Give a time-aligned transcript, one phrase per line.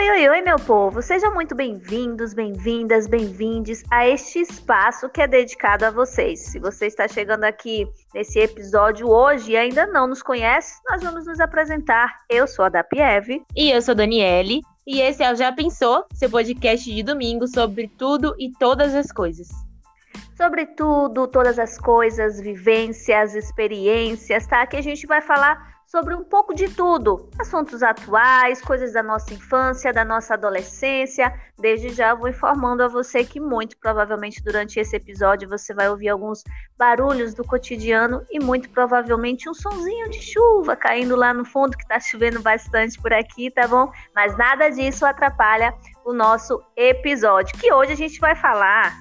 [0.00, 1.02] Oi, oi, oi, meu povo!
[1.02, 6.40] Sejam muito bem-vindos, bem-vindas, bem-vindes a este espaço que é dedicado a vocês.
[6.40, 11.26] Se você está chegando aqui nesse episódio hoje e ainda não nos conhece, nós vamos
[11.26, 12.16] nos apresentar.
[12.30, 13.42] Eu sou a Dapiev.
[13.54, 14.62] E eu sou a Daniele.
[14.86, 19.12] E esse é o Já Pensou, seu podcast de domingo sobre tudo e todas as
[19.12, 19.48] coisas.
[20.34, 24.66] Sobre tudo, todas as coisas, vivências, experiências, tá?
[24.66, 29.34] Que a gente vai falar sobre um pouco de tudo, assuntos atuais, coisas da nossa
[29.34, 31.34] infância, da nossa adolescência.
[31.58, 36.08] Desde já vou informando a você que muito provavelmente durante esse episódio você vai ouvir
[36.08, 36.44] alguns
[36.78, 41.88] barulhos do cotidiano e muito provavelmente um sonzinho de chuva caindo lá no fundo que
[41.88, 43.90] tá chovendo bastante por aqui, tá bom?
[44.14, 48.96] Mas nada disso atrapalha o nosso episódio, que hoje a gente vai falar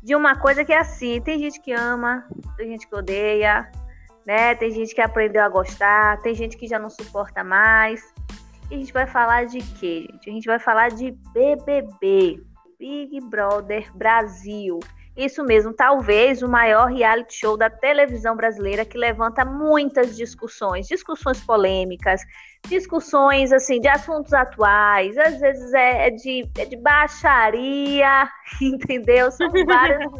[0.00, 2.24] de uma coisa que é assim, tem gente que ama,
[2.56, 3.68] tem gente que odeia,
[4.26, 4.54] né?
[4.54, 8.02] Tem gente que aprendeu a gostar, tem gente que já não suporta mais.
[8.70, 10.30] E a gente vai falar de quê, gente?
[10.30, 12.42] A gente vai falar de BBB,
[12.78, 14.80] Big Brother Brasil.
[15.16, 21.38] Isso mesmo, talvez o maior reality show da televisão brasileira que levanta muitas discussões, discussões
[21.40, 22.22] polêmicas,
[22.66, 28.26] discussões assim de assuntos atuais, às vezes é, é de, é de baixaria,
[28.60, 29.30] entendeu?
[29.30, 30.12] São vários,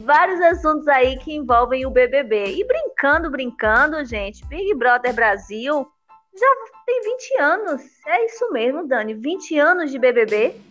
[0.00, 2.56] vários assuntos aí que envolvem o BBB.
[2.56, 5.86] E brincando, brincando, gente, Big Brother Brasil
[6.36, 6.54] já
[6.86, 7.82] tem 20 anos.
[8.06, 10.69] É isso mesmo, Dani, 20 anos de BBB.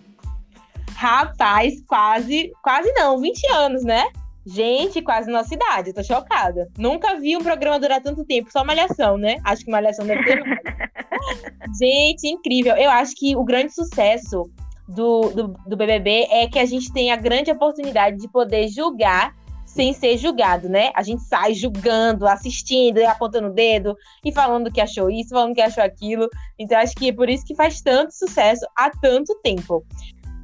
[1.00, 4.09] Rapaz, quase, quase não, 20 anos, né?
[4.45, 6.67] Gente, quase nossa idade, tô chocada.
[6.78, 9.38] Nunca vi um programa durar tanto tempo, só Malhação, né?
[9.45, 10.44] Acho que Malhação deve ter.
[11.80, 12.75] Gente, incrível.
[12.75, 14.52] Eu acho que o grande sucesso
[14.89, 19.33] do, do, do BBB é que a gente tem a grande oportunidade de poder julgar
[19.66, 20.92] sem ser julgado, né?
[20.95, 25.61] A gente sai julgando, assistindo, apontando o dedo e falando que achou isso, falando que
[25.61, 26.27] achou aquilo.
[26.58, 29.86] Então, acho que é por isso que faz tanto sucesso há tanto tempo.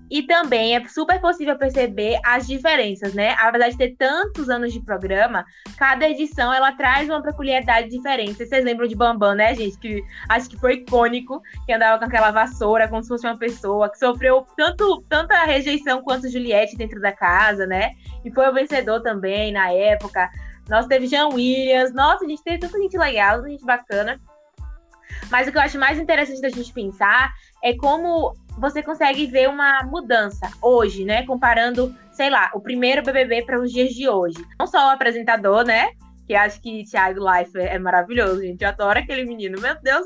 [0.09, 3.35] E também é super possível perceber as diferenças, né?
[3.39, 5.45] Apesar de ter tantos anos de programa,
[5.77, 8.45] cada edição ela traz uma peculiaridade diferente.
[8.45, 9.77] Vocês lembram de Bambam, né, gente?
[9.79, 13.89] Que acho que foi icônico, que andava com aquela vassoura como se fosse uma pessoa,
[13.89, 17.91] que sofreu tanto, tanta rejeição quanto Juliette dentro da casa, né?
[18.23, 20.29] E foi o vencedor também na época.
[20.69, 21.93] Nossa, teve Jean Williams.
[21.93, 24.19] Nossa, a gente teve tanta gente legal, tanta gente bacana.
[25.29, 27.33] Mas o que eu acho mais interessante da gente pensar
[27.63, 31.25] é como você consegue ver uma mudança hoje, né?
[31.25, 34.37] Comparando, sei lá, o primeiro BBB para os dias de hoje.
[34.59, 35.89] Não só o apresentador, né?
[36.27, 38.61] Que acho que Thiago Life é maravilhoso, gente.
[38.61, 40.05] Eu adoro aquele menino, meu Deus.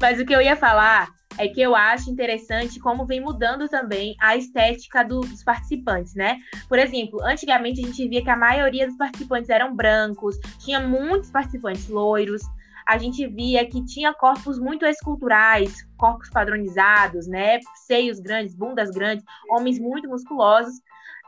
[0.00, 1.08] Mas o que eu ia falar
[1.38, 6.38] é que eu acho interessante como vem mudando também a estética do, dos participantes, né?
[6.68, 11.30] Por exemplo, antigamente a gente via que a maioria dos participantes eram brancos, tinha muitos
[11.30, 12.42] participantes loiros,
[12.88, 17.58] a gente via que tinha corpos muito esculturais, corpos padronizados, né?
[17.86, 20.80] Seios grandes, bundas grandes, homens muito musculosos.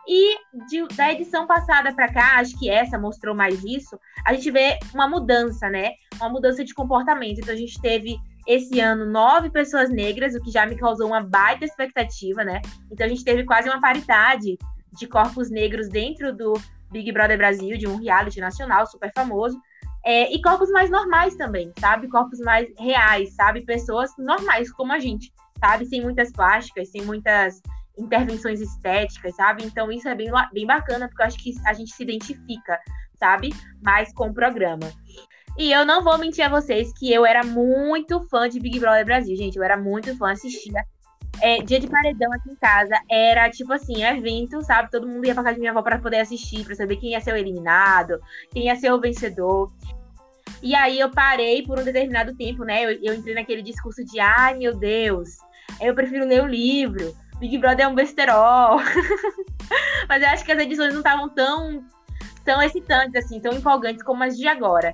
[0.08, 4.50] E de, da edição passada para cá, acho que essa mostrou mais isso, a gente
[4.50, 5.92] vê uma mudança, né?
[6.16, 7.40] Uma mudança de comportamento.
[7.40, 8.16] Então a gente teve
[8.46, 12.62] esse ano nove pessoas negras, o que já me causou uma baita expectativa, né?
[12.90, 14.56] Então a gente teve quase uma paridade
[14.98, 16.54] de corpos negros dentro do
[16.90, 19.60] Big Brother Brasil, de um reality nacional super famoso.
[20.04, 22.08] É, e corpos mais normais também, sabe?
[22.08, 23.64] Corpos mais reais, sabe?
[23.64, 25.84] Pessoas normais como a gente, sabe?
[25.86, 27.60] Sem muitas plásticas, sem muitas
[27.98, 29.64] intervenções estéticas, sabe?
[29.64, 32.80] Então isso é bem, bem bacana, porque eu acho que a gente se identifica,
[33.18, 33.50] sabe?
[33.82, 34.90] Mais com o programa.
[35.58, 39.04] E eu não vou mentir a vocês que eu era muito fã de Big Brother
[39.04, 39.58] Brasil, gente.
[39.58, 40.82] Eu era muito fã, assistia.
[41.42, 44.90] É, dia de paredão aqui em casa era tipo assim, evento, sabe?
[44.90, 47.20] Todo mundo ia pra casa de minha avó para poder assistir, para saber quem ia
[47.20, 48.20] ser o eliminado,
[48.52, 49.72] quem ia ser o vencedor.
[50.62, 52.84] E aí eu parei por um determinado tempo, né?
[52.84, 55.38] Eu, eu entrei naquele discurso de ai meu Deus,
[55.80, 57.14] eu prefiro ler o livro.
[57.38, 58.80] Big Brother é um besterol.
[60.06, 61.82] Mas eu acho que as edições não estavam tão,
[62.44, 64.92] tão excitantes, assim, tão empolgantes como as de agora.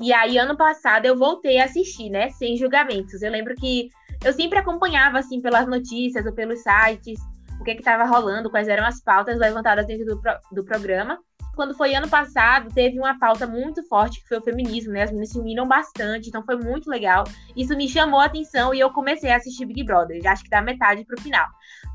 [0.00, 2.30] E aí, ano passado, eu voltei a assistir, né?
[2.30, 3.22] Sem julgamentos.
[3.22, 3.88] Eu lembro que
[4.24, 7.20] eu sempre acompanhava, assim, pelas notícias ou pelos sites,
[7.60, 10.20] o que estava rolando, quais eram as pautas levantadas dentro do,
[10.52, 11.18] do programa
[11.58, 15.02] quando foi ano passado, teve uma pauta muito forte, que foi o feminismo, né?
[15.02, 17.24] As meninas se uniram bastante, então foi muito legal.
[17.56, 20.50] Isso me chamou a atenção e eu comecei a assistir Big Brother, já acho que
[20.50, 21.48] da metade pro final.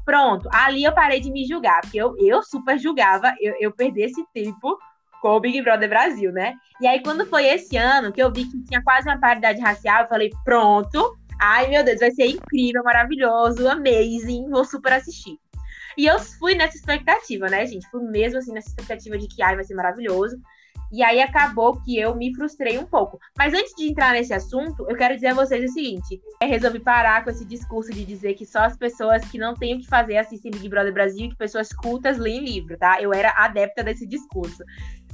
[0.04, 4.08] Pronto, ali eu parei de me julgar, porque eu, eu super julgava eu, eu perder
[4.08, 4.78] esse tempo
[5.22, 6.56] com o Big Brother Brasil, né?
[6.82, 10.02] E aí, quando foi esse ano, que eu vi que tinha quase uma paridade racial,
[10.02, 15.38] eu falei, pronto, ai meu Deus, vai ser incrível, maravilhoso, amazing, vou super assistir.
[15.98, 17.88] E eu fui nessa expectativa, né, gente?
[17.90, 20.42] Fui mesmo assim nessa expectativa de que ai, vai ser maravilhoso.
[20.94, 23.18] E aí acabou que eu me frustrei um pouco.
[23.36, 26.80] Mas antes de entrar nesse assunto, eu quero dizer a vocês o seguinte: eu resolvi
[26.80, 29.88] parar com esse discurso de dizer que só as pessoas que não têm o que
[29.88, 33.02] fazer assistem Big Brother Brasil e que pessoas cultas leem livro, tá?
[33.02, 34.64] Eu era adepta desse discurso.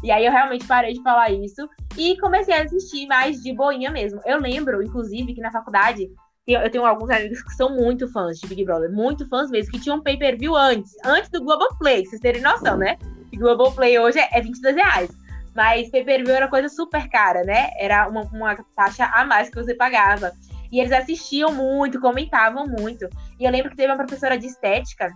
[0.04, 3.90] E aí eu realmente parei de falar isso e comecei a assistir mais de boinha
[3.90, 4.20] mesmo.
[4.26, 6.10] Eu lembro, inclusive, que na faculdade
[6.46, 9.80] eu tenho alguns amigos que são muito fãs de Big Brother, muito fãs mesmo, que
[9.80, 12.98] tinham pay-per-view antes, antes do Globoplay, vocês terem noção, né?
[13.34, 15.29] O Globoplay hoje é 22 reais.
[15.60, 17.72] Mas pay-per-view era coisa super cara, né?
[17.78, 20.32] Era uma, uma taxa a mais que você pagava.
[20.72, 23.10] E eles assistiam muito, comentavam muito.
[23.38, 25.12] E eu lembro que teve uma professora de estética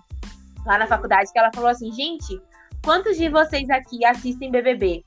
[0.66, 2.42] lá na faculdade que ela falou assim: gente,
[2.84, 5.06] quantos de vocês aqui assistem BBB?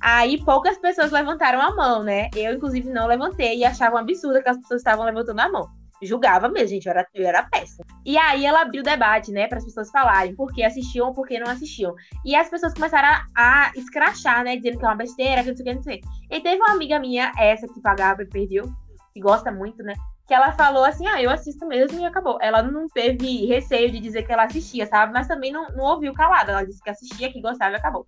[0.00, 2.30] Aí poucas pessoas levantaram a mão, né?
[2.36, 5.68] Eu, inclusive, não levantei e achava um absurdo que as pessoas estavam levantando a mão.
[6.02, 7.84] Julgava mesmo, gente, eu era, eu era péssima.
[8.04, 11.14] E aí ela abriu o debate, né, para as pessoas falarem por que assistiam ou
[11.14, 11.94] por que não assistiam.
[12.24, 15.56] E as pessoas começaram a, a escrachar, né, dizendo que é uma besteira, que não
[15.56, 16.00] sei o que, não sei.
[16.30, 18.70] E teve uma amiga minha, essa que pagava e perdeu,
[19.12, 19.94] que gosta muito, né,
[20.30, 22.38] que ela falou assim, ah, eu assisto mesmo e acabou.
[22.40, 25.12] Ela não teve receio de dizer que ela assistia, sabe?
[25.12, 26.52] Mas também não, não ouviu calada.
[26.52, 28.06] Ela disse que assistia, que gostava e acabou.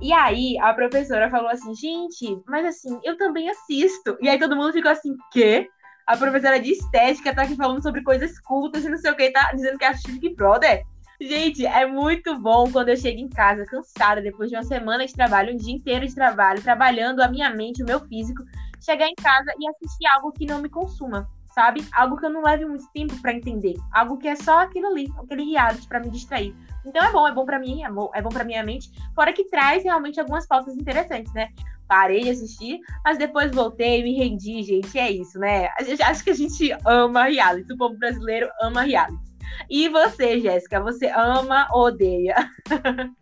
[0.00, 4.16] E aí a professora falou assim, gente, mas assim, eu também assisto.
[4.20, 5.68] E aí todo mundo ficou assim, quê?
[6.10, 9.30] A professora de estética tá aqui falando sobre coisas cultas e não sei o que,
[9.30, 10.82] tá dizendo que assiste Big Brother.
[11.20, 15.12] Gente, é muito bom quando eu chego em casa cansada, depois de uma semana de
[15.12, 18.42] trabalho, um dia inteiro de trabalho, trabalhando a minha mente, o meu físico,
[18.84, 21.86] chegar em casa e assistir algo que não me consuma, sabe?
[21.92, 23.74] Algo que eu não leve muito tempo para entender.
[23.92, 26.54] Algo que é só aquilo ali, aquele reality para me distrair.
[26.84, 29.32] Então é bom, é bom para mim, é bom, é bom para minha mente, fora
[29.32, 31.48] que traz realmente algumas pautas interessantes, né?
[31.86, 35.68] Parei de assistir, mas depois voltei, me rendi, gente, é isso, né?
[36.04, 39.30] Acho que a gente ama reality, o povo brasileiro ama reality.
[39.68, 42.34] E você, Jéssica, você ama ou odeia?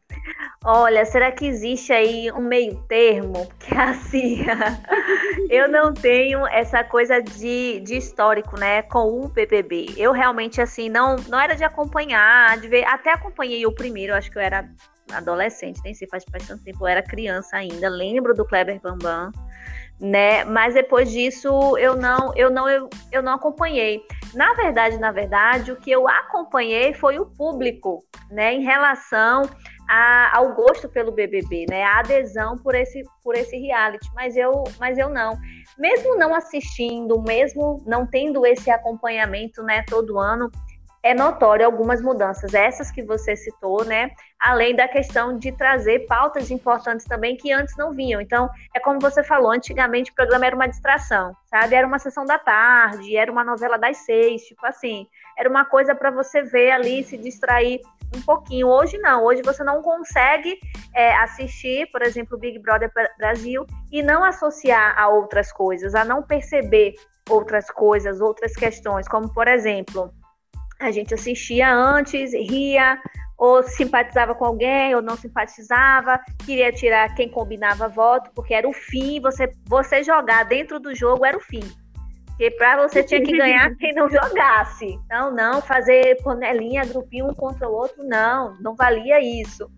[0.65, 3.49] Olha, será que existe aí um meio termo?
[3.59, 4.47] Que é assim,
[5.51, 9.95] eu não tenho essa coisa de, de histórico, né, com o PPB.
[9.97, 14.31] Eu realmente, assim, não, não era de acompanhar, de ver, até acompanhei o primeiro, acho
[14.31, 14.69] que eu era
[15.13, 19.33] adolescente, nem sei, faz, tanto tempo, eu era criança ainda, lembro do Kleber Bambam,
[20.01, 24.03] né, mas depois disso eu não, eu não, eu, eu não acompanhei.
[24.35, 29.43] Na verdade, na verdade, o que eu acompanhei foi o público, né, em relação
[29.88, 31.82] a, ao gosto pelo BBB, né?
[31.82, 35.38] A adesão por esse, por esse reality, mas eu, mas eu não.
[35.79, 40.50] Mesmo não assistindo, mesmo não tendo esse acompanhamento, né, todo ano,
[41.02, 44.11] é notório algumas mudanças, essas que você citou, né?
[44.38, 48.20] Além da questão de trazer pautas importantes também que antes não vinham.
[48.20, 51.75] Então, é como você falou, antigamente o programa era uma distração, sabe?
[51.75, 55.06] Era uma sessão da tarde, era uma novela das seis, tipo assim,
[55.38, 57.81] era uma coisa para você ver ali, se distrair
[58.14, 58.69] um pouquinho.
[58.69, 60.58] Hoje não, hoje você não consegue
[60.94, 66.22] é, assistir, por exemplo, Big Brother Brasil e não associar a outras coisas, a não
[66.22, 66.94] perceber
[67.28, 70.10] outras coisas, outras questões, como por exemplo,
[70.81, 72.99] a gente assistia antes, ria,
[73.37, 78.72] ou simpatizava com alguém, ou não simpatizava, queria tirar quem combinava voto, porque era o
[78.72, 81.62] fim, você, você jogar dentro do jogo era o fim.
[82.38, 84.87] Porque para você tinha que ganhar quem não jogasse.
[84.87, 89.69] Então, não fazer panelinha, grupinho um contra o outro, não, não valia isso.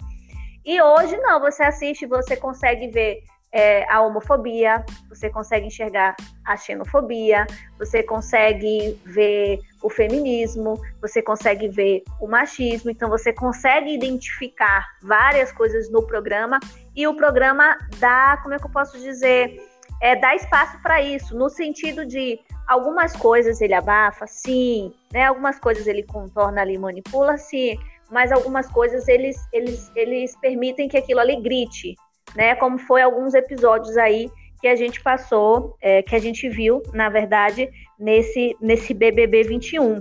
[0.63, 6.55] E hoje não, você assiste, você consegue ver é, a homofobia, você consegue enxergar a
[6.55, 7.47] xenofobia,
[7.79, 15.51] você consegue ver o feminismo, você consegue ver o machismo, então você consegue identificar várias
[15.51, 16.61] coisas no programa
[16.95, 19.59] e o programa dá, como é que eu posso dizer,
[20.01, 25.25] é, dá espaço para isso, no sentido de algumas coisas ele abafa, sim, né?
[25.25, 27.79] Algumas coisas ele contorna ali, manipula, sim,
[28.11, 31.95] mas algumas coisas eles, eles, eles permitem que aquilo ali grite,
[32.35, 32.55] né?
[32.55, 34.31] Como foi alguns episódios aí
[34.61, 40.01] que a gente passou, é, que a gente viu, na verdade, nesse, nesse BBB 21.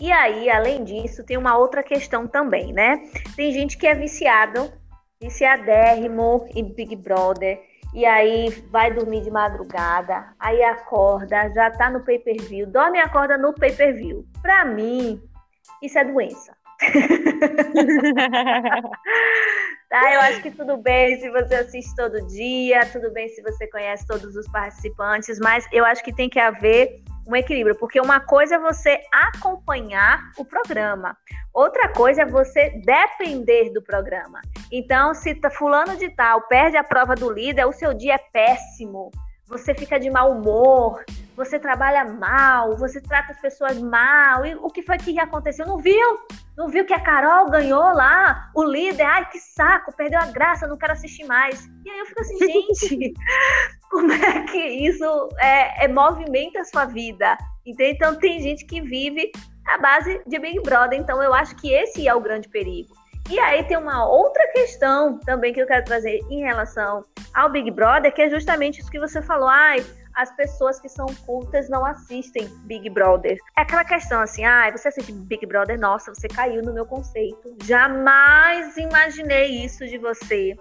[0.00, 2.98] E aí, além disso, tem uma outra questão também, né?
[3.36, 4.72] Tem gente que é viciado,
[5.20, 7.60] viciadérrimo em Big Brother,
[7.94, 13.38] e aí vai dormir de madrugada, aí acorda, já tá no pay-per-view, dorme e acorda
[13.38, 14.26] no pay-per-view.
[14.42, 15.22] Pra mim,
[15.80, 16.56] isso é doença.
[19.88, 20.12] tá?
[20.12, 24.04] Eu acho que tudo bem se você assiste todo dia, tudo bem se você conhece
[24.06, 28.56] todos os participantes, mas eu acho que tem que haver um equilíbrio, porque uma coisa
[28.56, 31.16] é você acompanhar o programa,
[31.52, 34.40] outra coisa é você depender do programa.
[34.70, 38.18] Então, se tá fulano de tal perde a prova do líder, o seu dia é
[38.18, 39.10] péssimo,
[39.46, 41.04] você fica de mau humor,
[41.36, 44.46] você trabalha mal, você trata as pessoas mal.
[44.46, 45.66] E o que foi que aconteceu?
[45.66, 46.18] Não viu?
[46.56, 48.50] Não viu que a Carol ganhou lá?
[48.54, 51.66] O líder, ai que saco, perdeu a graça, não quero assistir mais.
[51.84, 52.38] E aí eu fico assim,
[52.78, 53.14] gente,
[53.94, 57.38] como é que isso é, é, movimenta a sua vida?
[57.64, 59.30] Então tem gente que vive
[59.68, 60.98] à base de Big Brother.
[60.98, 62.92] Então eu acho que esse é o grande perigo.
[63.30, 67.70] E aí tem uma outra questão também que eu quero trazer em relação ao Big
[67.70, 69.48] Brother, que é justamente isso que você falou.
[69.48, 69.78] Ai,
[70.14, 73.38] as pessoas que são cultas não assistem Big Brother.
[73.56, 77.56] É aquela questão assim, ah, você assiste Big Brother, nossa, você caiu no meu conceito.
[77.62, 80.56] Jamais imaginei isso de você.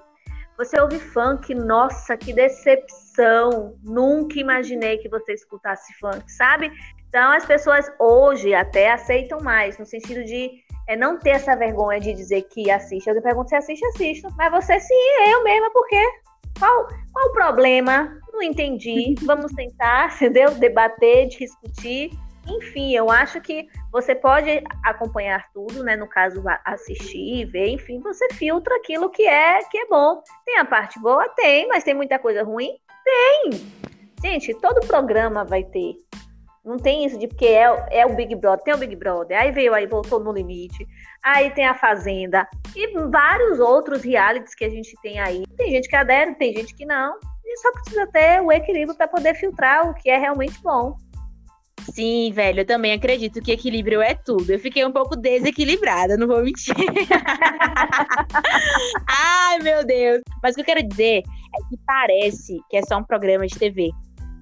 [0.57, 3.75] Você ouve funk, nossa, que decepção.
[3.83, 6.71] Nunca imaginei que você escutasse funk, sabe?
[7.09, 10.51] Então as pessoas hoje até aceitam mais, no sentido de
[10.87, 13.07] é, não ter essa vergonha de dizer que assiste.
[13.07, 14.29] Eu pergunto se assiste, assisto.
[14.37, 14.93] Mas você sim,
[15.31, 16.03] eu mesma, por quê?
[16.59, 18.19] Qual, qual o problema?
[18.31, 19.15] Não entendi.
[19.25, 20.51] Vamos tentar, entendeu?
[20.55, 22.11] Debater, discutir.
[22.47, 25.95] Enfim, eu acho que você pode acompanhar tudo, né?
[25.95, 30.21] No caso, assistir, ver, enfim, você filtra aquilo que é que é bom.
[30.45, 31.27] Tem a parte boa?
[31.29, 32.71] Tem, mas tem muita coisa ruim?
[33.03, 33.51] Tem.
[34.21, 35.95] Gente, todo programa vai ter.
[36.63, 39.51] Não tem isso de porque é, é o Big Brother, tem o Big Brother, aí
[39.51, 40.87] veio aí, voltou no limite,
[41.21, 45.43] aí tem a Fazenda e vários outros realities que a gente tem aí.
[45.57, 47.17] Tem gente que adere, tem gente que não.
[47.45, 50.95] E só precisa ter o equilíbrio para poder filtrar o que é realmente bom.
[51.91, 54.49] Sim, velho, eu também acredito que equilíbrio é tudo.
[54.49, 56.75] Eu fiquei um pouco desequilibrada, não vou mentir.
[59.07, 60.21] Ai, meu Deus.
[60.41, 63.57] Mas o que eu quero dizer é que parece que é só um programa de
[63.57, 63.91] TV.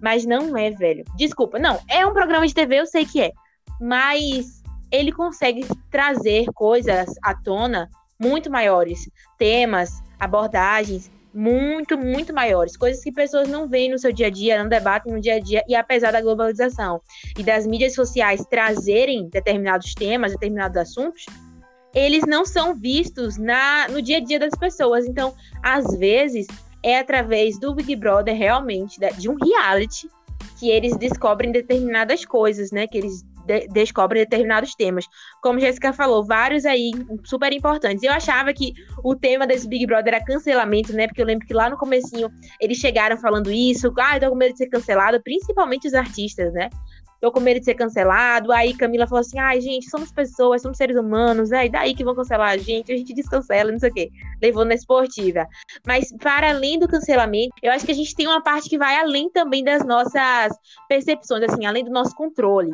[0.01, 1.03] Mas não é, velho.
[1.15, 1.79] Desculpa, não.
[1.89, 3.31] É um programa de TV, eu sei que é.
[3.79, 9.10] Mas ele consegue trazer coisas à tona muito maiores.
[9.38, 14.62] Temas, abordagens muito, muito maiores, coisas que pessoas não veem no seu dia a dia,
[14.62, 17.02] não debatem no dia a dia, e apesar da globalização
[17.38, 21.26] e das mídias sociais trazerem determinados temas, determinados assuntos,
[21.94, 25.06] eles não são vistos na, no dia a dia das pessoas.
[25.06, 26.48] Então, às vezes,
[26.84, 30.10] é através do Big Brother, realmente, de um reality,
[30.60, 32.88] que eles descobrem determinadas coisas, né?
[32.88, 35.05] Que eles de descobrem determinados temas.
[35.41, 36.91] Como Jéssica falou, vários aí
[37.24, 38.03] super importantes.
[38.03, 41.07] Eu achava que o tema desse Big Brother era cancelamento, né?
[41.07, 42.29] Porque eu lembro que lá no comecinho
[42.60, 46.53] eles chegaram falando isso, ah, eu tô com medo de ser cancelado, principalmente os artistas,
[46.53, 46.69] né?
[47.21, 48.51] tô com medo de ser cancelado.
[48.51, 52.03] Aí Camila falou assim: ai, gente, somos pessoas, somos seres humanos, é, e daí que
[52.03, 54.12] vão cancelar a gente, a gente descancela, não sei o quê.
[54.41, 55.48] Levou na esportiva.
[55.86, 58.98] Mas, para além do cancelamento, eu acho que a gente tem uma parte que vai
[58.98, 60.51] além também das nossas
[60.89, 62.71] percepções, assim, além do nosso controle,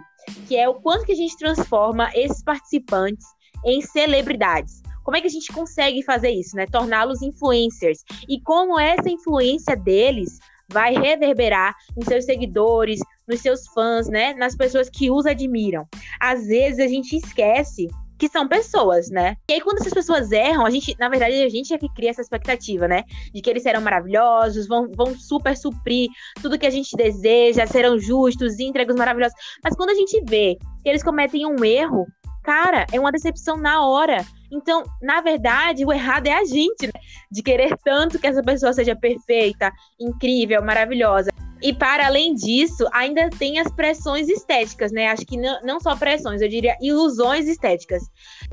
[0.48, 3.26] que é o quanto que a gente transforma esses participantes
[3.66, 4.82] em celebridades.
[5.04, 6.66] Como é que a gente consegue fazer isso, né?
[6.66, 8.04] Torná-los influencers.
[8.28, 14.34] E como essa influência deles vai reverberar em seus seguidores, nos seus fãs, né?
[14.34, 15.88] Nas pessoas que os admiram.
[16.20, 19.36] Às vezes a gente esquece que são pessoas, né?
[19.50, 22.10] E aí, quando essas pessoas erram, a gente, na verdade, a gente é que cria
[22.10, 23.04] essa expectativa, né?
[23.34, 26.10] De que eles serão maravilhosos, vão, vão super suprir
[26.42, 29.38] tudo que a gente deseja, serão justos, íntegros, maravilhosos.
[29.64, 32.08] Mas quando a gente vê que eles cometem um erro,
[32.44, 34.26] cara, é uma decepção na hora.
[34.52, 37.00] Então, na verdade, o errado é a gente, né?
[37.30, 41.30] De querer tanto que essa pessoa seja perfeita, incrível, maravilhosa.
[41.62, 45.08] E para além disso, ainda tem as pressões estéticas, né?
[45.08, 48.04] Acho que não, não só pressões, eu diria ilusões estéticas.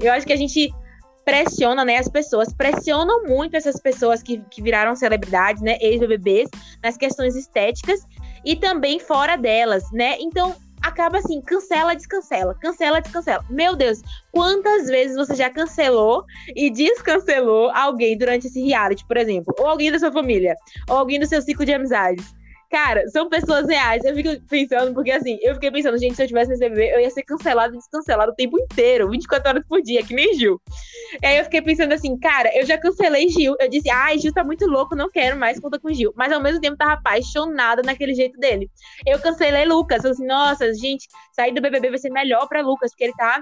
[0.01, 0.73] Eu acho que a gente
[1.25, 1.97] pressiona, né?
[1.97, 5.79] As pessoas pressionam muito essas pessoas que, que viraram celebridades, né?
[5.81, 6.51] Ex-BBBs,
[6.83, 8.01] nas questões estéticas
[8.45, 10.17] e também fora delas, né?
[10.21, 13.45] Então, acaba assim, cancela, descancela, cancela, descancela.
[13.49, 19.55] Meu Deus, quantas vezes você já cancelou e descancelou alguém durante esse reality, por exemplo?
[19.59, 20.55] Ou alguém da sua família,
[20.89, 22.35] ou alguém do seu ciclo de amizades.
[22.75, 24.05] Cara, são pessoas reais.
[24.05, 26.99] Eu fico pensando, porque assim, eu fiquei pensando, gente, se eu tivesse nesse BBB, eu
[26.99, 30.61] ia ser cancelado e descancelado o tempo inteiro, 24 horas por dia, que nem Gil.
[31.23, 33.55] E aí eu fiquei pensando assim, cara, eu já cancelei Gil.
[33.61, 36.13] Eu disse, ai, Gil tá muito louco, não quero mais conta com Gil.
[36.17, 38.69] Mas ao mesmo tempo tava apaixonada naquele jeito dele.
[39.07, 40.03] Eu cancelei Lucas.
[40.03, 43.41] Eu assim, nossa, gente, sair do BBB vai ser melhor pra Lucas, porque ele tá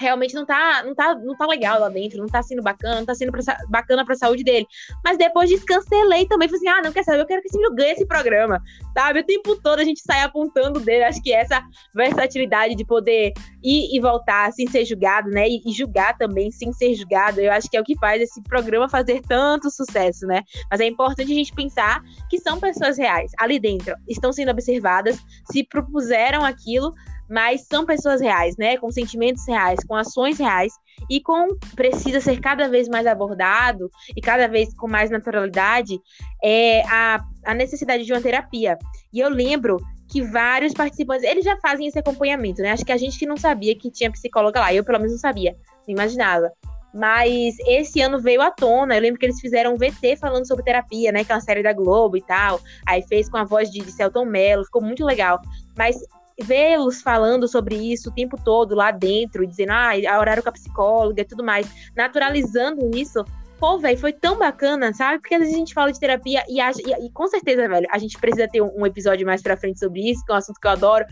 [0.00, 3.06] realmente não tá, não tá, não tá legal lá dentro, não tá sendo bacana, não
[3.06, 4.66] tá sendo pra, bacana pra saúde dele.
[5.04, 7.74] Mas depois descancelei também, falei assim, ah, não quer saber, eu quero que esse menino
[7.74, 8.62] ganhe esse programa,
[8.94, 9.20] sabe?
[9.20, 11.62] O tempo todo a gente sai apontando dele, acho que essa
[11.94, 15.46] versatilidade de poder ir e voltar sem ser julgado, né?
[15.46, 18.42] E, e julgar também sem ser julgado, eu acho que é o que faz esse
[18.42, 20.42] programa fazer tanto sucesso, né?
[20.70, 25.18] Mas é importante a gente pensar que são pessoas reais ali dentro, estão sendo observadas,
[25.52, 26.92] se propuseram aquilo,
[27.30, 28.76] mas são pessoas reais, né?
[28.76, 30.72] Com sentimentos reais, com ações reais
[31.08, 31.46] e com
[31.76, 36.00] precisa ser cada vez mais abordado e cada vez com mais naturalidade
[36.42, 38.76] é a, a necessidade de uma terapia.
[39.12, 39.78] E eu lembro
[40.10, 42.72] que vários participantes, eles já fazem esse acompanhamento, né?
[42.72, 45.20] Acho que a gente que não sabia que tinha psicóloga lá, eu pelo menos não
[45.20, 45.56] sabia,
[45.86, 46.50] não imaginava.
[46.92, 48.96] Mas esse ano veio à tona.
[48.96, 51.22] Eu lembro que eles fizeram um VT falando sobre terapia, né?
[51.22, 52.60] Que é uma série da Globo e tal.
[52.84, 55.40] Aí fez com a voz de, de Celton Mello, ficou muito legal.
[55.78, 55.96] Mas
[56.42, 60.52] vê-los falando sobre isso o tempo todo lá dentro, dizendo, ah, a horário com a
[60.52, 63.24] psicóloga e tudo mais, naturalizando isso,
[63.60, 65.20] pô, velho, foi tão bacana, sabe?
[65.20, 67.86] Porque às vezes a gente fala de terapia e, a, e, e, com certeza, velho,
[67.90, 70.38] a gente precisa ter um, um, episódio mais pra frente sobre isso, que é um
[70.38, 71.04] assunto que eu adoro.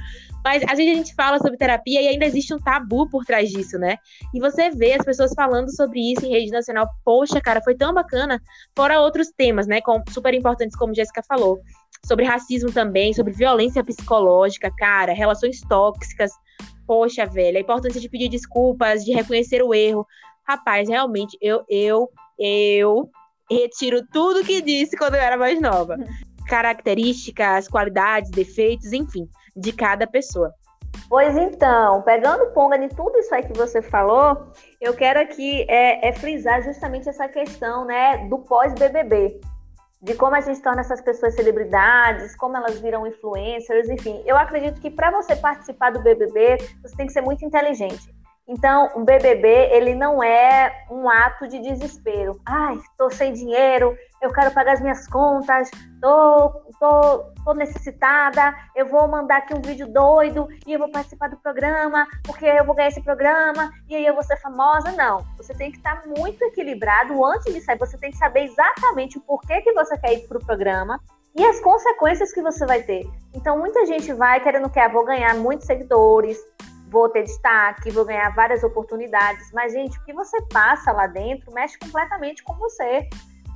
[0.42, 3.50] Mas às vezes a gente fala sobre terapia e ainda existe um tabu por trás
[3.50, 3.98] disso, né?
[4.32, 6.88] E você vê as pessoas falando sobre isso em rede nacional.
[7.04, 8.40] Poxa, cara, foi tão bacana.
[8.74, 9.82] Fora outros temas, né?
[9.82, 11.60] Com, super importantes, como Jéssica falou.
[12.04, 16.30] Sobre racismo também, sobre violência psicológica, cara, relações tóxicas.
[16.86, 20.06] Poxa, velho, a importância de pedir desculpas, de reconhecer o erro.
[20.46, 23.10] Rapaz, realmente, eu, eu eu
[23.50, 25.96] retiro tudo que disse quando eu era mais nova.
[26.48, 30.52] Características, qualidades, defeitos, enfim, de cada pessoa.
[31.08, 34.50] Pois então, pegando ponga de tudo isso aí que você falou,
[34.80, 39.40] eu quero aqui é, é frisar justamente essa questão né, do pós-BBB.
[40.00, 44.22] De como a gente torna essas pessoas celebridades, como elas viram influencers, enfim.
[44.24, 48.14] Eu acredito que para você participar do BBB, você tem que ser muito inteligente.
[48.48, 52.40] Então, um BBB, ele não é um ato de desespero.
[52.46, 56.48] Ai, estou sem dinheiro, eu quero pagar as minhas contas, tô,
[56.80, 61.36] tô, tô necessitada, eu vou mandar aqui um vídeo doido e eu vou participar do
[61.36, 64.92] programa, porque eu vou ganhar esse programa e aí eu vou ser famosa.
[64.92, 69.18] Não, você tem que estar muito equilibrado antes de sair, você tem que saber exatamente
[69.18, 70.98] o porquê que você quer ir para o programa
[71.36, 73.06] e as consequências que você vai ter.
[73.34, 76.38] Então, muita gente vai querendo que, ah, vou ganhar muitos seguidores,
[76.90, 79.50] vou ter destaque, vou ganhar várias oportunidades.
[79.52, 83.08] Mas, gente, o que você passa lá dentro mexe completamente com você.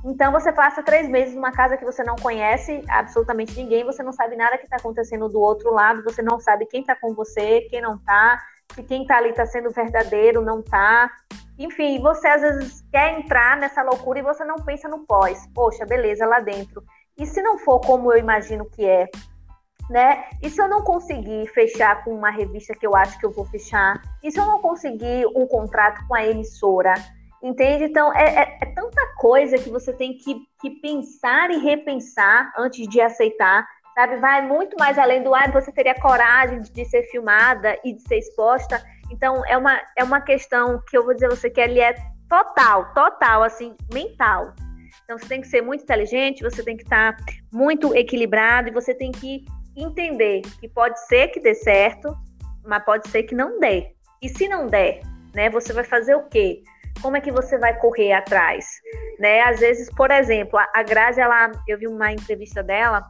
[0.05, 4.11] Então, você passa três meses numa casa que você não conhece absolutamente ninguém, você não
[4.11, 7.61] sabe nada que está acontecendo do outro lado, você não sabe quem está com você,
[7.69, 8.37] quem não está,
[8.75, 11.09] se quem está ali está sendo verdadeiro, não está.
[11.57, 15.47] Enfim, você às vezes quer entrar nessa loucura e você não pensa no pós.
[15.53, 16.83] Poxa, beleza, lá dentro.
[17.17, 19.07] E se não for como eu imagino que é?
[19.89, 20.25] Né?
[20.41, 23.45] E se eu não conseguir fechar com uma revista que eu acho que eu vou
[23.45, 24.01] fechar?
[24.23, 26.93] E se eu não conseguir um contrato com a emissora?
[27.41, 27.83] Entende?
[27.83, 32.87] Então, é, é, é tanta coisa que você tem que, que pensar e repensar antes
[32.87, 34.15] de aceitar, sabe?
[34.17, 38.19] Vai muito mais além do, ah, você teria coragem de, ser filmada e de ser
[38.19, 38.81] exposta.
[39.11, 41.93] Então, é uma, é uma questão que eu vou dizer a você que ele é
[42.29, 44.53] total, total, assim, mental.
[45.03, 47.17] Então, você tem que ser muito inteligente, você tem que estar
[47.51, 49.43] muito equilibrado e você tem que
[49.75, 52.15] entender que pode ser que dê certo,
[52.65, 53.91] mas pode ser que não dê.
[54.21, 55.01] E se não der,
[55.33, 56.63] né, você vai fazer o quê?
[57.01, 58.65] Como é que você vai correr atrás?
[59.19, 59.41] Né?
[59.41, 63.03] Às vezes, por exemplo, a Grazi, ela, eu vi uma entrevista dela,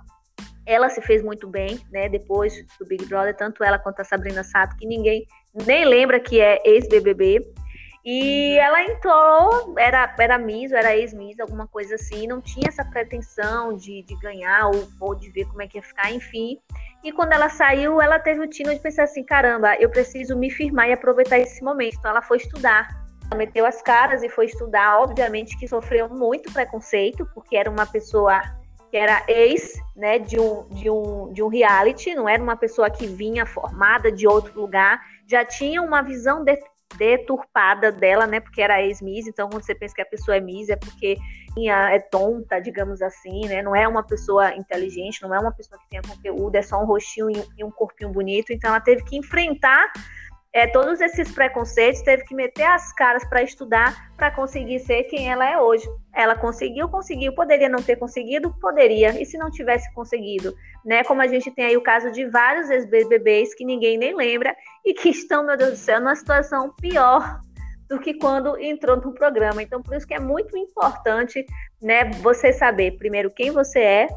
[0.65, 4.43] ela se fez muito bem, né, depois do Big Brother, tanto ela quanto a Sabrina
[4.43, 5.26] Sato, que ninguém
[5.65, 7.41] nem lembra que é ex-BBB,
[8.06, 13.78] e ela entrou, era, era Miss, era ex-Miss, alguma coisa assim, não tinha essa pretensão
[13.78, 16.60] de, de ganhar ou, ou de ver como é que ia ficar, enfim.
[17.02, 20.50] E quando ela saiu, ela teve o tino de pensar assim: caramba, eu preciso me
[20.50, 21.96] firmar e aproveitar esse momento.
[21.98, 22.89] Então ela foi estudar.
[23.32, 25.00] Ela meteu as caras e foi estudar.
[25.00, 28.42] Obviamente que sofreu muito preconceito, porque era uma pessoa
[28.92, 32.92] que era ex né, de, um, de, um, de um reality, não era uma pessoa
[32.92, 36.56] que vinha formada de outro lugar, já tinha uma visão de,
[36.98, 38.40] deturpada dela, né?
[38.40, 41.18] Porque era ex-Miss, então quando você pensa que a pessoa é Miss é porque
[41.58, 43.62] é tonta, digamos assim, né?
[43.62, 46.86] Não é uma pessoa inteligente, não é uma pessoa que tenha conteúdo, é só um
[46.86, 48.52] rostinho e um corpinho bonito.
[48.52, 49.92] Então ela teve que enfrentar
[50.54, 55.32] é, todos esses preconceitos, teve que meter as caras para estudar para conseguir ser quem
[55.32, 55.89] ela é hoje.
[56.13, 61.04] Ela conseguiu, conseguiu, poderia não ter conseguido, poderia, e se não tivesse conseguido, né?
[61.04, 64.94] Como a gente tem aí o caso de vários ex-BBBs que ninguém nem lembra e
[64.94, 67.39] que estão, meu Deus do céu, numa situação pior
[67.89, 69.63] do que quando entrou no programa.
[69.63, 71.44] Então, por isso que é muito importante,
[71.82, 74.08] né, você saber primeiro quem você é,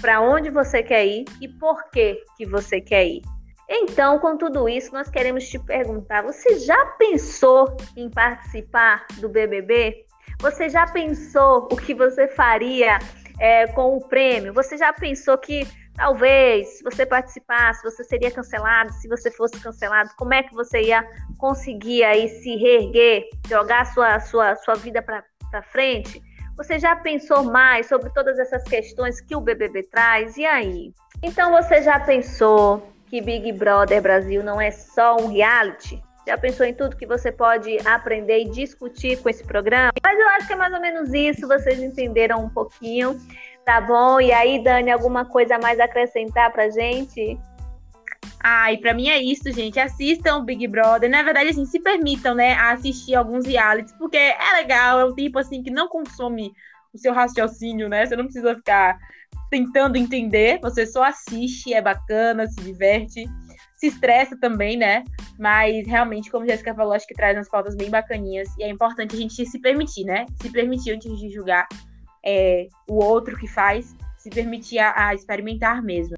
[0.00, 3.35] para onde você quer ir e por que que você quer ir.
[3.68, 10.04] Então, com tudo isso, nós queremos te perguntar: você já pensou em participar do BBB?
[10.40, 12.98] Você já pensou o que você faria
[13.40, 14.52] é, com o prêmio?
[14.52, 18.92] Você já pensou que talvez, se você participasse, você seria cancelado?
[18.92, 21.04] Se você fosse cancelado, como é que você ia
[21.38, 26.22] conseguir aí se reerguer, jogar sua, sua, sua vida para frente?
[26.56, 30.36] Você já pensou mais sobre todas essas questões que o BBB traz?
[30.36, 30.92] E aí?
[31.22, 36.02] Então, você já pensou que Big Brother Brasil não é só um reality?
[36.26, 39.92] Já pensou em tudo que você pode aprender e discutir com esse programa?
[40.02, 43.16] Mas eu acho que é mais ou menos isso, vocês entenderam um pouquinho,
[43.64, 44.20] tá bom?
[44.20, 47.38] E aí, Dani, alguma coisa a mais acrescentar pra gente?
[48.42, 49.78] Ah, e pra mim é isso, gente.
[49.78, 51.08] Assistam o Big Brother.
[51.08, 55.14] Na verdade, assim, se permitam, né, a assistir alguns realities, porque é legal, é um
[55.14, 56.52] tipo, assim, que não consome
[56.96, 58.04] o seu raciocínio, né?
[58.04, 58.98] Você não precisa ficar
[59.50, 63.24] tentando entender, você só assiste, é bacana, se diverte,
[63.74, 65.04] se estressa também, né?
[65.38, 68.68] Mas realmente, como a Jéssica falou, acho que traz umas pautas bem bacaninhas e é
[68.68, 70.26] importante a gente se permitir, né?
[70.40, 71.66] Se permitir antes de julgar
[72.24, 76.16] é, o outro que faz, se permitir a, a experimentar mesmo.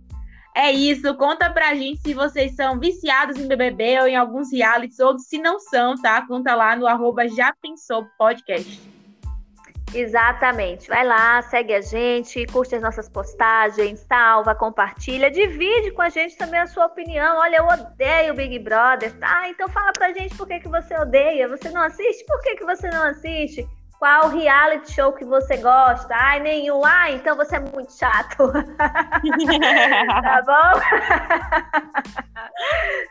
[0.57, 4.99] É isso, conta pra gente se vocês são viciados em BBB ou em alguns realities,
[4.99, 6.27] ou se não são, tá?
[6.27, 8.98] Conta lá no arroba Já Pensou Podcast.
[9.95, 10.89] Exatamente.
[10.89, 16.37] Vai lá, segue a gente, curte as nossas postagens, salva, compartilha, divide com a gente
[16.37, 17.39] também a sua opinião.
[17.39, 19.49] Olha, eu odeio Big Brother, tá?
[19.49, 21.49] Então fala pra gente por que, que você odeia.
[21.49, 22.25] Você não assiste?
[22.27, 23.67] Por que, que você não assiste?
[23.99, 26.15] Qual reality show que você gosta?
[26.15, 26.85] Ai, nenhum.
[26.85, 28.53] Ah, então você é muito chato.
[28.79, 30.81] tá bom?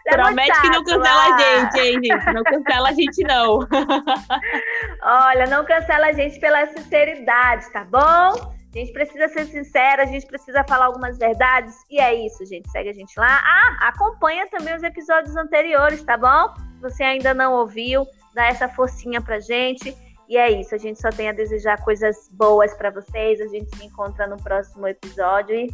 [0.08, 1.36] é Promete chato, que não cancela ah.
[1.36, 2.34] a gente, hein, gente?
[2.34, 3.60] Não cancela a gente, não.
[5.04, 8.56] Olha, não cancela a gente pela sinceridade, tá bom?
[8.74, 11.76] A gente precisa ser sincera, a gente precisa falar algumas verdades.
[11.90, 12.72] E é isso, gente.
[12.72, 13.42] Segue a gente lá.
[13.44, 16.54] Ah, acompanha também os episódios anteriores, tá bom?
[16.76, 19.94] Se você ainda não ouviu, dá essa forcinha pra gente.
[20.30, 23.40] E é isso, a gente só tem a desejar coisas boas para vocês.
[23.40, 25.70] A gente se encontra no próximo episódio e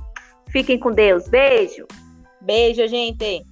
[0.49, 1.27] fiquem com Deus.
[1.27, 1.87] Beijo.
[2.39, 3.45] Beijo, gente.